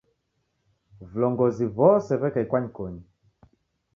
[1.09, 3.03] Vilongozi w'ose w'eka ikwanyikonyi